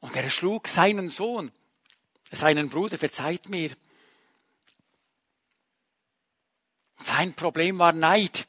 [0.00, 1.52] Und er schlug seinen Sohn,
[2.30, 3.70] seinen Bruder, verzeiht mir.
[7.04, 8.46] Sein Problem war Neid.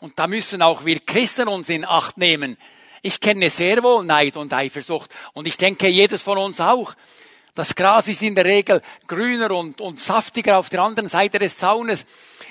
[0.00, 2.56] Und da müssen auch wir Christen uns in Acht nehmen.
[3.06, 5.14] Ich kenne sehr wohl Neid und Eifersucht.
[5.34, 6.94] Und ich denke, jedes von uns auch.
[7.54, 11.58] Das Gras ist in der Regel grüner und, und saftiger auf der anderen Seite des
[11.58, 12.06] Zaunes.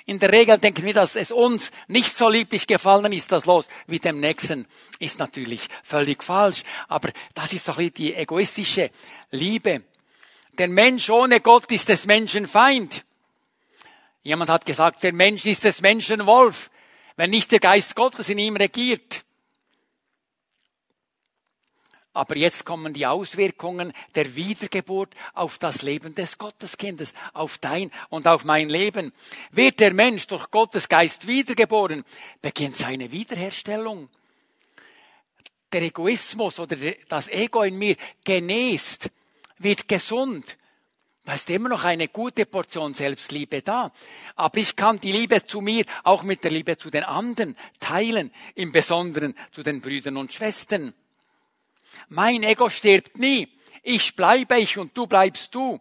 [0.06, 3.68] In der Regel denken wir, dass es uns nicht so lieblich gefallen ist, das Los
[3.88, 4.68] wie dem Nächsten.
[5.00, 6.62] Ist natürlich völlig falsch.
[6.88, 8.92] Aber das ist doch die egoistische
[9.32, 9.82] Liebe.
[10.60, 13.06] Der Mensch ohne Gott ist des Menschen Feind.
[14.22, 16.70] Jemand hat gesagt, der Mensch ist des Menschen Wolf,
[17.16, 19.26] wenn nicht der Geist Gottes in ihm regiert.
[22.14, 28.28] Aber jetzt kommen die Auswirkungen der Wiedergeburt auf das Leben des Gotteskindes, auf dein und
[28.28, 29.14] auf mein Leben.
[29.52, 32.06] Wird der Mensch durch Gottes Geist wiedergeboren,
[32.42, 34.10] beginnt seine Wiederherstellung.
[35.72, 36.78] Der Egoismus oder
[37.10, 39.10] das Ego in mir genäst,
[39.58, 40.58] wird gesund.
[41.26, 43.92] Da ist immer noch eine gute Portion Selbstliebe da.
[44.36, 48.32] Aber ich kann die Liebe zu mir auch mit der Liebe zu den anderen teilen,
[48.54, 50.94] im Besonderen zu den Brüdern und Schwestern.
[52.10, 53.48] Mein Ego stirbt nie.
[53.84, 55.80] Ich bleibe ich und du bleibst du.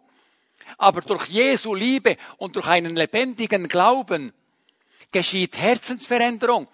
[0.77, 4.33] Aber durch Jesu Liebe und durch einen lebendigen Glauben
[5.11, 6.67] geschieht Herzensveränderung.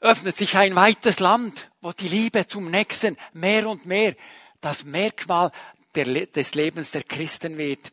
[0.00, 4.14] Öffnet sich ein weites Land, wo die Liebe zum Nächsten mehr und mehr
[4.60, 5.52] das Merkmal
[5.94, 7.92] des Lebens der Christen wird.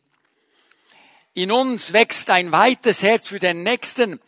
[1.34, 4.20] In uns wächst ein weites Herz für den Nächsten,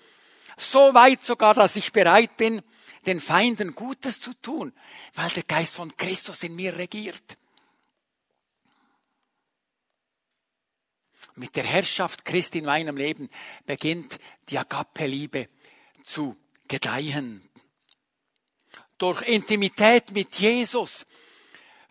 [0.57, 2.63] so weit sogar, dass ich bereit bin,
[3.07, 4.73] den Feinden Gutes zu tun,
[5.15, 7.39] weil der Geist von Christus in mir regiert.
[11.37, 13.31] Mit der Herrschaft Christi in meinem Leben
[13.65, 15.49] beginnt die Agape-Liebe
[16.05, 16.37] zu
[16.69, 17.49] gedeihen.
[18.99, 21.07] Durch Intimität mit Jesus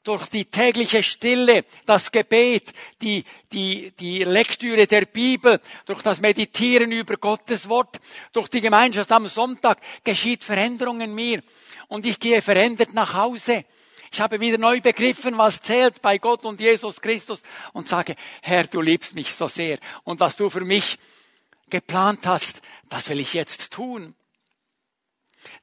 [0.03, 6.91] durch die tägliche Stille, das Gebet, die, die, die Lektüre der Bibel, durch das Meditieren
[6.91, 7.99] über Gottes Wort,
[8.33, 11.41] durch die Gemeinschaft am Sonntag geschieht Veränderung in mir.
[11.87, 13.65] Und ich gehe verändert nach Hause.
[14.11, 17.41] Ich habe wieder neu begriffen, was zählt bei Gott und Jesus Christus
[17.73, 19.77] und sage, Herr, du liebst mich so sehr.
[20.03, 20.97] Und was du für mich
[21.69, 24.15] geplant hast, das will ich jetzt tun.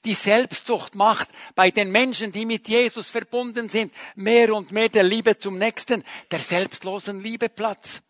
[0.04, 5.02] Die Selbstsucht macht bei den Menschen, die mit Jesus verbunden sind, mehr und mehr der
[5.02, 8.02] Liebe zum Nächsten, der selbstlosen Liebe Platz.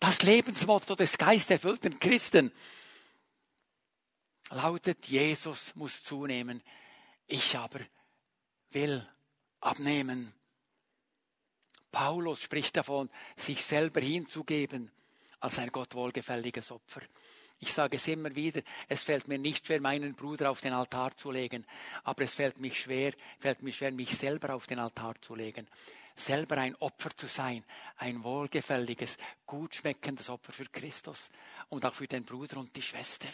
[0.00, 2.52] Das Lebensmotto des geisterfüllten Christen
[4.50, 6.62] lautet, Jesus muss zunehmen,
[7.26, 7.80] ich aber
[8.70, 9.06] will
[9.60, 10.32] abnehmen.
[11.90, 14.90] Paulus spricht davon, sich selber hinzugeben
[15.40, 17.02] als ein Gott wohlgefälliges Opfer.
[17.60, 21.16] Ich sage es immer wieder, es fällt mir nicht schwer, meinen Bruder auf den Altar
[21.16, 21.66] zu legen,
[22.04, 25.66] aber es fällt mich schwer, fällt mir schwer, mich selber auf den Altar zu legen.
[26.14, 27.64] Selber ein Opfer zu sein,
[27.96, 31.30] ein wohlgefälliges, gut schmeckendes Opfer für Christus
[31.68, 33.28] und auch für den Bruder und die Schwester.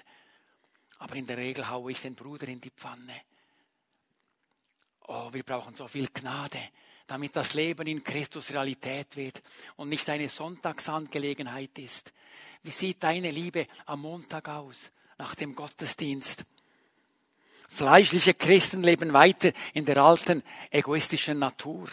[0.98, 3.22] Aber in der Regel haue ich den Bruder in die Pfanne.
[5.06, 6.60] Oh, wir brauchen so viel Gnade,
[7.06, 9.42] damit das Leben in Christus Realität wird
[9.76, 12.12] und nicht eine Sonntagsangelegenheit ist.
[12.62, 16.44] Wie sieht deine Liebe am Montag aus, nach dem Gottesdienst?
[17.68, 21.88] Fleischliche Christen leben weiter in der alten egoistischen Natur.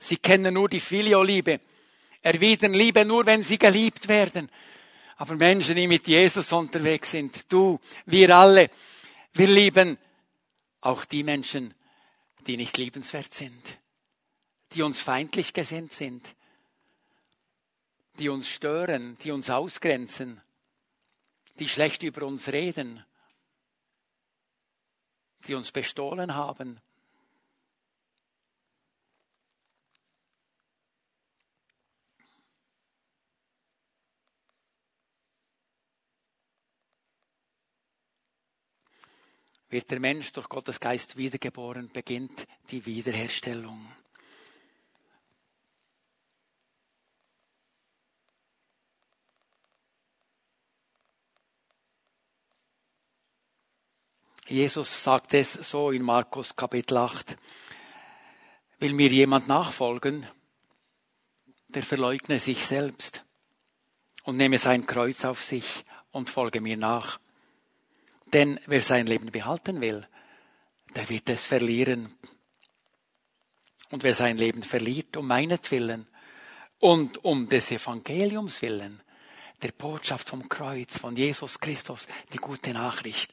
[0.00, 1.60] Sie kennen nur die Filio-Liebe,
[2.22, 4.50] erwidern Liebe nur, wenn sie geliebt werden.
[5.18, 8.70] Aber Menschen, die mit Jesus unterwegs sind, du, wir alle,
[9.34, 9.98] wir lieben
[10.80, 11.74] auch die Menschen,
[12.46, 13.78] die nicht liebenswert sind,
[14.72, 16.34] die uns feindlich gesinnt sind,
[18.18, 20.40] die uns stören, die uns ausgrenzen,
[21.58, 23.04] die schlecht über uns reden,
[25.46, 26.80] die uns bestohlen haben.
[39.70, 43.90] Wird der Mensch durch Gottes Geist wiedergeboren, beginnt die Wiederherstellung.
[54.48, 57.36] Jesus sagt es so in Markus Kapitel 8.
[58.80, 60.26] Will mir jemand nachfolgen,
[61.68, 63.24] der verleugne sich selbst
[64.24, 67.20] und nehme sein Kreuz auf sich und folge mir nach.
[68.32, 70.06] Denn wer sein Leben behalten will,
[70.94, 72.14] der wird es verlieren.
[73.90, 76.06] Und wer sein Leben verliert um meinetwillen
[76.78, 79.02] und um des Evangeliums willen,
[79.62, 83.32] der Botschaft vom Kreuz, von Jesus Christus, die gute Nachricht,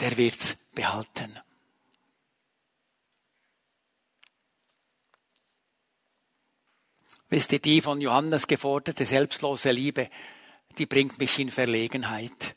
[0.00, 1.38] der wird's behalten.
[7.28, 10.10] Wisst ihr, die von Johannes geforderte selbstlose Liebe,
[10.78, 12.56] die bringt mich in Verlegenheit.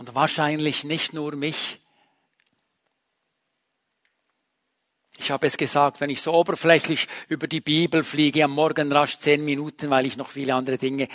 [0.00, 1.78] Und wahrscheinlich nicht nur mich.
[5.18, 9.18] Ich habe es gesagt, wenn ich so oberflächlich über die Bibel fliege, am Morgen rasch
[9.18, 11.06] zehn Minuten, weil ich noch viele andere Dinge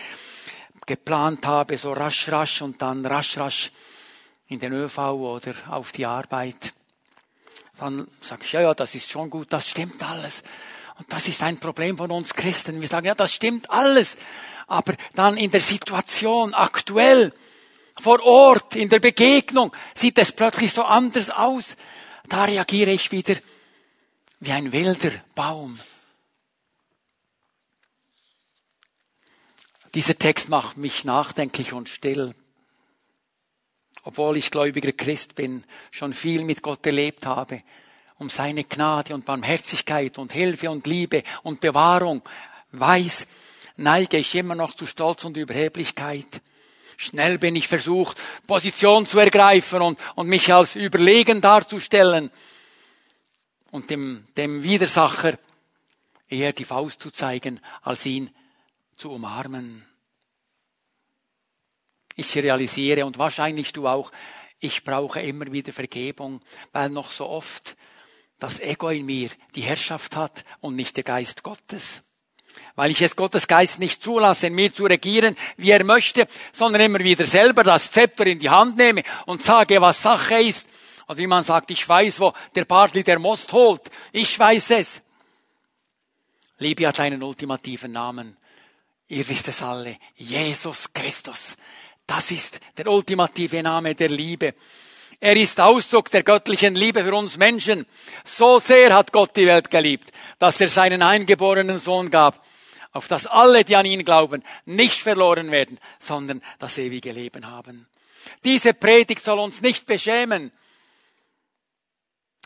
[0.86, 3.72] geplant habe, so rasch, rasch und dann rasch, rasch
[4.50, 6.72] in den ÖV oder auf die Arbeit.
[7.80, 10.44] Dann sage ich, ja, ja, das ist schon gut, das stimmt alles.
[11.00, 12.80] Und das ist ein Problem von uns Christen.
[12.82, 14.16] Wir sagen, ja, das stimmt alles.
[14.68, 17.34] Aber dann in der Situation, aktuell,
[18.00, 21.76] vor Ort, in der Begegnung, sieht es plötzlich so anders aus.
[22.28, 23.36] Da reagiere ich wieder
[24.40, 25.80] wie ein wilder Baum.
[29.94, 32.36] Dieser Text macht mich nachdenklich und still
[34.06, 37.64] obwohl ich gläubiger Christ bin, schon viel mit Gott erlebt habe,
[38.18, 42.22] um seine Gnade und Barmherzigkeit und Hilfe und Liebe und Bewahrung
[42.72, 43.26] weiß,
[43.78, 46.42] neige ich immer noch zu Stolz und Überheblichkeit.
[46.98, 52.32] Schnell bin ich versucht, Position zu ergreifen und, und mich als überlegen darzustellen
[53.72, 55.38] und dem, dem Widersacher
[56.30, 58.30] eher die Faust zu zeigen, als ihn
[58.98, 59.86] zu umarmen
[62.16, 64.12] ich realisiere und wahrscheinlich du auch,
[64.60, 67.76] ich brauche immer wieder Vergebung, weil noch so oft
[68.40, 72.02] das Ego in mir die Herrschaft hat und nicht der Geist Gottes.
[72.76, 76.82] Weil ich es Gottes Geist nicht zulasse, in mir zu regieren, wie er möchte, sondern
[76.82, 80.68] immer wieder selber das Zepter in die Hand nehme und sage, was Sache ist.
[81.08, 83.82] Und wie man sagt, ich weiß, wo der Bartli der Most holt.
[84.12, 85.02] Ich weiß es.
[86.58, 88.38] Liebe hat einen ultimativen Namen.
[89.08, 89.98] Ihr wisst es alle.
[90.16, 91.58] Jesus Christus.
[92.08, 94.56] Das ist der ultimative Name der Liebe.
[95.20, 97.86] Er ist Ausdruck der göttlichen Liebe für uns Menschen.
[98.24, 102.44] So sehr hat Gott die Welt geliebt, dass er seinen eingeborenen Sohn gab,
[102.92, 107.88] auf dass alle, die an ihn glauben, nicht verloren werden, sondern das ewige Leben haben.
[108.44, 110.52] Diese Predigt soll uns nicht beschämen,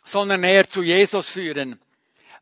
[0.03, 1.79] sondern näher zu Jesus führen.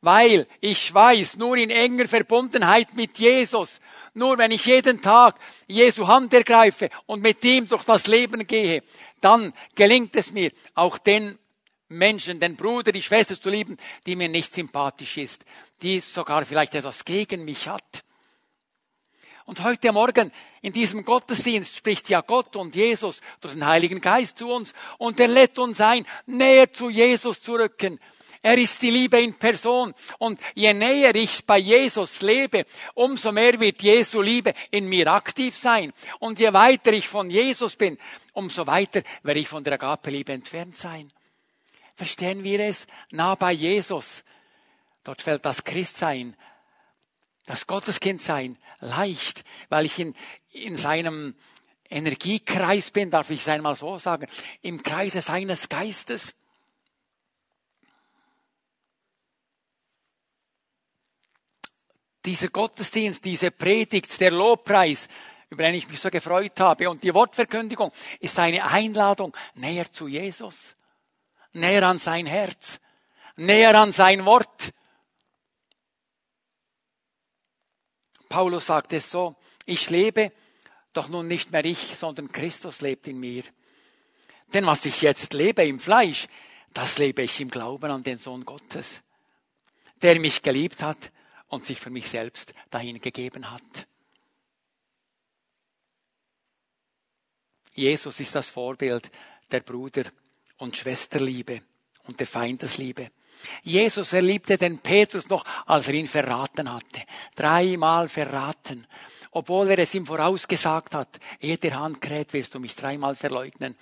[0.01, 3.79] Weil ich weiß, nur in enger Verbundenheit mit Jesus
[4.17, 5.35] nur wenn ich jeden Tag
[5.67, 8.81] Jesu Hand ergreife und mit ihm durch das Leben gehe,
[9.21, 11.37] dann gelingt es mir, auch den
[11.89, 15.45] Menschen, den Bruder, die Schwester zu lieben, die mir nicht sympathisch ist,
[15.81, 18.03] die sogar vielleicht etwas gegen mich hat.
[19.45, 24.37] Und heute Morgen in diesem Gottesdienst spricht ja Gott und Jesus durch den Heiligen Geist
[24.37, 27.99] zu uns und er lädt uns ein, näher zu Jesus zu rücken
[28.41, 29.93] er ist die Liebe in Person.
[30.19, 35.55] Und je näher ich bei Jesus lebe, umso mehr wird Jesu Liebe in mir aktiv
[35.55, 35.91] sein.
[36.19, 37.97] Und je weiter ich von Jesus bin,
[38.37, 41.11] umso weiter werde ich von der Agape-Liebe entfernt sein.
[41.95, 42.85] Verstehen wir es?
[43.09, 44.23] Nah bei Jesus.
[45.03, 46.37] Dort fällt das Christsein,
[47.47, 50.13] das Gotteskindsein leicht, weil ich in,
[50.51, 51.33] in seinem
[51.89, 54.27] Energiekreis bin, darf ich es einmal so sagen,
[54.61, 56.35] im Kreise seines Geistes.
[62.25, 65.07] dieser Gottesdienst, diese Predigt, der Lobpreis,
[65.49, 70.07] über den ich mich so gefreut habe, und die Wortverkündigung ist eine Einladung näher zu
[70.07, 70.75] Jesus,
[71.53, 72.79] näher an sein Herz,
[73.35, 74.73] näher an sein Wort.
[78.27, 79.35] Paulus sagt es so,
[79.65, 80.33] ich lebe,
[80.91, 83.43] doch nun nicht mehr ich, sondern Christus lebt in mir.
[84.53, 86.27] Denn was ich jetzt lebe im Fleisch,
[86.73, 89.01] das lebe ich im Glauben an den Sohn Gottes,
[90.01, 91.11] der mich geliebt hat
[91.47, 93.87] und sich für mich selbst dahin gegeben hat.
[97.77, 99.11] Jesus ist das Vorbild
[99.51, 100.11] der Bruder-
[100.57, 101.61] und Schwesterliebe
[102.05, 103.11] und der Feindesliebe.
[103.61, 107.03] Jesus erliebte den Petrus noch, als er ihn verraten hatte.
[107.35, 108.87] Dreimal verraten.
[109.29, 113.75] Obwohl er es ihm vorausgesagt hat, ehe der Hand kräht, wirst du mich dreimal verleugnen.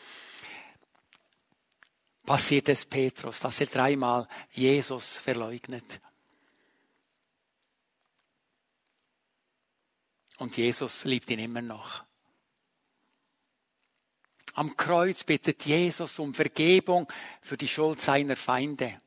[2.25, 6.01] passiert es Petrus, dass er dreimal Jesus verleugnet.
[10.39, 12.03] Und Jesus liebt ihn immer noch.
[14.55, 19.01] Am Kreuz bittet Jesus um Vergebung für die Schuld seiner Feinde.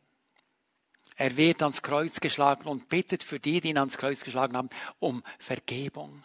[1.17, 4.69] Er wird ans Kreuz geschlagen und bittet für die, die ihn ans Kreuz geschlagen haben,
[4.99, 6.23] um Vergebung.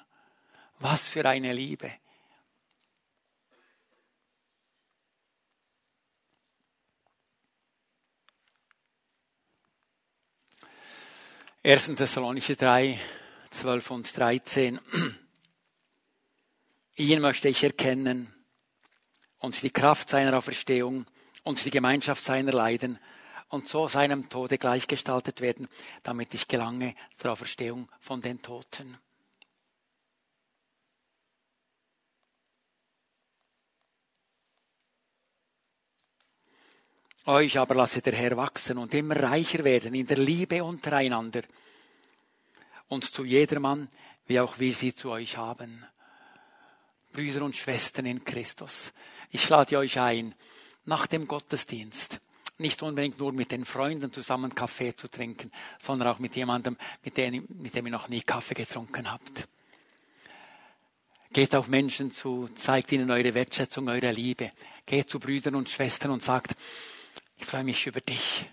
[0.80, 1.90] Was für eine Liebe.
[11.64, 11.96] 1.
[11.96, 13.00] Thessalonicher 3,
[13.52, 14.82] 12 und 13.
[16.98, 18.33] Ihn möchte ich erkennen
[19.44, 21.06] und die Kraft seiner Auferstehung
[21.44, 22.98] und die Gemeinschaft seiner Leiden
[23.50, 25.68] und so seinem Tode gleichgestaltet werden,
[26.02, 28.98] damit ich gelange zur Auferstehung von den Toten.
[37.26, 41.42] Euch aber lasse der Herr wachsen und immer reicher werden in der Liebe untereinander
[42.88, 43.90] und zu jedermann,
[44.26, 45.86] wie auch wir sie zu euch haben.
[47.14, 48.92] Brüder und Schwestern in Christus,
[49.34, 50.34] ich lade euch ein,
[50.86, 52.22] nach dem Gottesdienst
[52.60, 57.18] nicht unbedingt nur mit den Freunden zusammen Kaffee zu trinken, sondern auch mit jemandem, mit
[57.18, 59.48] dem, mit dem ihr noch nie Kaffee getrunken habt.
[61.32, 64.52] Geht auf Menschen zu, zeigt ihnen eure Wertschätzung, eure Liebe.
[64.86, 66.56] Geht zu Brüdern und Schwestern und sagt,
[67.38, 68.46] ich freue mich über dich.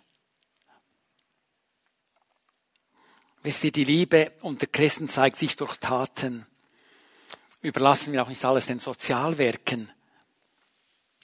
[3.43, 6.47] Wisst ihr, die Liebe unter Christen zeigt sich durch Taten.
[7.63, 9.91] Überlassen wir auch nicht alles den Sozialwerken.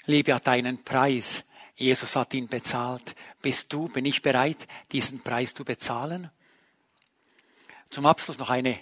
[0.06, 1.42] Liebe hat einen Preis.
[1.74, 3.14] Jesus hat ihn bezahlt.
[3.42, 6.30] Bist du, bin ich bereit, diesen Preis zu bezahlen?
[7.90, 8.80] Zum Abschluss noch eine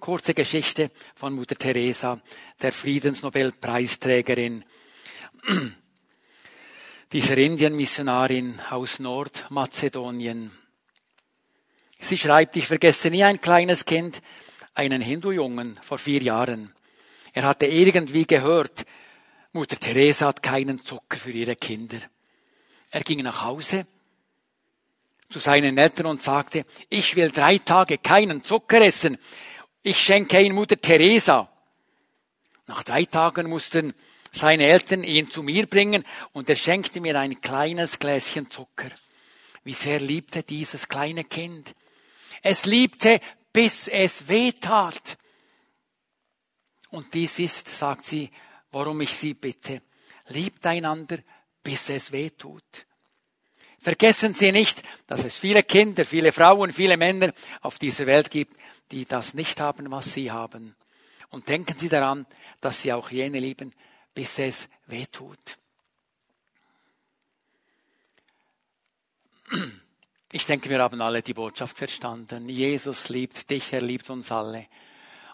[0.00, 2.20] kurze Geschichte von Mutter Teresa,
[2.60, 4.64] der Friedensnobelpreisträgerin
[7.12, 10.50] dieser Indienmissionarin aus Nordmazedonien.
[11.98, 14.22] Sie schreibt, ich vergesse nie ein kleines Kind,
[14.74, 16.74] einen Hindu-Jungen vor vier Jahren.
[17.32, 18.86] Er hatte irgendwie gehört,
[19.56, 21.96] Mutter Teresa hat keinen Zucker für ihre Kinder.
[22.90, 23.86] Er ging nach Hause
[25.30, 29.16] zu seinen Eltern und sagte, ich will drei Tage keinen Zucker essen.
[29.82, 31.50] Ich schenke ihn Mutter Teresa.
[32.66, 33.94] Nach drei Tagen mussten
[34.30, 38.90] seine Eltern ihn zu mir bringen und er schenkte mir ein kleines Gläschen Zucker.
[39.64, 41.74] Wie sehr liebte dieses kleine Kind.
[42.42, 43.20] Es liebte,
[43.54, 45.16] bis es weh tat.
[46.90, 48.30] Und dies ist, sagt sie,
[48.72, 49.82] warum ich sie bitte.
[50.28, 51.18] Liebt einander,
[51.62, 52.86] bis es weh tut.
[53.78, 58.56] Vergessen Sie nicht, dass es viele Kinder, viele Frauen, viele Männer auf dieser Welt gibt,
[58.90, 60.74] die das nicht haben, was Sie haben.
[61.28, 62.26] Und denken Sie daran,
[62.60, 63.72] dass Sie auch jene lieben,
[64.14, 65.58] bis es weh tut.
[70.32, 72.48] Ich denke, wir haben alle die Botschaft verstanden.
[72.48, 74.66] Jesus liebt dich, er liebt uns alle.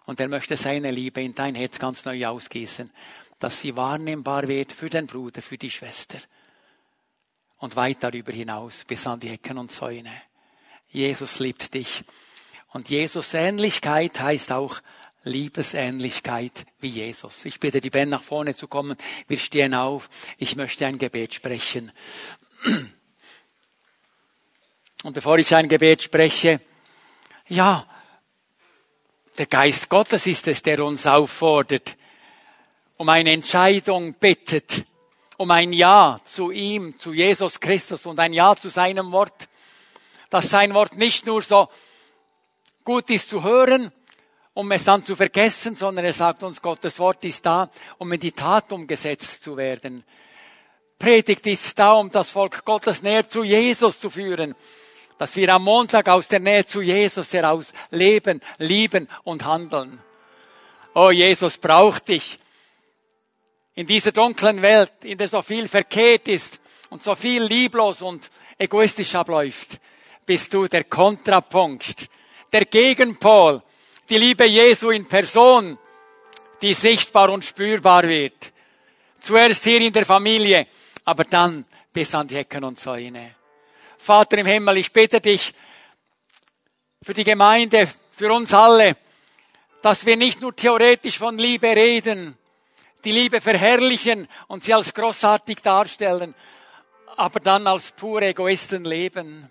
[0.05, 2.91] Und er möchte seine Liebe in dein Herz ganz neu ausgießen,
[3.43, 6.19] dass sie wahrnehmbar wird für den Bruder, für die Schwester.
[7.59, 10.23] Und weit darüber hinaus bis an die Ecken und Zäune.
[10.89, 12.05] Jesus liebt dich.
[12.69, 14.81] Und Jesus Ähnlichkeit heißt auch
[15.25, 17.45] Liebesähnlichkeit wie Jesus.
[17.45, 18.97] Ich bitte die Band nach vorne zu kommen.
[19.27, 20.09] Wir stehen auf.
[20.39, 21.91] Ich möchte ein Gebet sprechen.
[25.03, 26.61] Und bevor ich ein Gebet spreche,
[27.49, 27.87] ja,
[29.37, 31.97] der Geist Gottes ist es, der uns auffordert,
[33.03, 34.85] um eine Entscheidung bittet,
[35.37, 39.49] um ein Ja zu ihm, zu Jesus Christus und ein Ja zu seinem Wort,
[40.31, 41.69] dass sein Wort nicht nur so
[42.85, 43.91] gut ist zu hören,
[44.55, 48.21] um es dann zu vergessen, sondern er sagt uns, Gottes Wort ist da, um in
[48.21, 50.05] die Tat umgesetzt zu werden.
[50.97, 54.55] Predigt ist da, um das Volk Gottes näher zu Jesus zu führen,
[55.19, 59.99] dass wir am Montag aus der Nähe zu Jesus heraus leben, lieben und handeln.
[60.95, 62.39] Oh, Jesus braucht dich
[63.75, 66.61] in dieser dunklen Welt, in der so viel verkehrt ist
[66.91, 69.79] und so viel lieblos und egoistisch abläuft,
[70.27, 72.09] bist du der Kontrapunkt,
[72.53, 73.63] der Gegenpol
[74.09, 75.79] die Liebe Jesu in Person,
[76.61, 78.53] die sichtbar und spürbar wird.
[79.21, 80.67] Zuerst hier in der Familie,
[81.05, 83.37] aber dann bis an die Hecken und Zäune.
[83.97, 85.55] Vater im Himmel, ich bitte dich
[87.03, 88.97] für die Gemeinde, für uns alle,
[89.81, 92.37] dass wir nicht nur theoretisch von Liebe reden,
[93.05, 96.35] die Liebe verherrlichen und sie als großartig darstellen,
[97.17, 99.51] aber dann als pure Egoisten leben.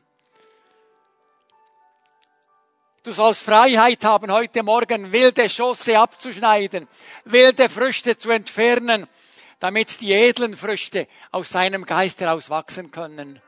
[3.04, 6.88] Du sollst Freiheit haben, heute Morgen wilde Schosse abzuschneiden,
[7.26, 9.08] wilde Früchte zu entfernen,
[9.60, 13.42] damit die edlen Früchte aus seinem Geist heraus wachsen können.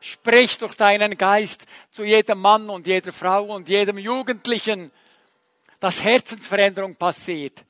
[0.00, 4.90] Sprich durch deinen Geist zu jedem Mann und jeder Frau und jedem Jugendlichen,
[5.80, 7.64] dass Herzensveränderung passiert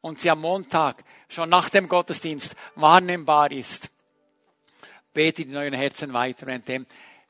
[0.00, 3.90] und sie am Montag schon nach dem Gottesdienst wahrnehmbar ist.
[5.12, 6.86] Bete die neuen Herzen weiter, indem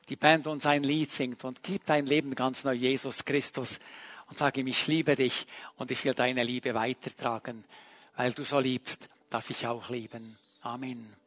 [0.09, 3.79] die Band uns ein Lied singt und gib dein Leben ganz neu Jesus Christus
[4.29, 5.47] und sag ihm, ich liebe dich
[5.77, 7.63] und ich will deine Liebe weitertragen.
[8.15, 10.37] Weil du so liebst, darf ich auch lieben.
[10.61, 11.20] Amen.